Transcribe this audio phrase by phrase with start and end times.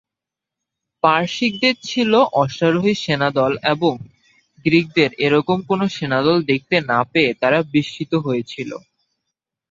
[1.03, 2.11] পারসিকদের ছিল
[2.41, 3.93] অশ্বারোহী সেনাদল, এবং
[4.65, 8.71] গ্রিকদের এরকম কোন সেনাদল দেখতে না পেয়ে তারা বিস্মিত হয়েছিল।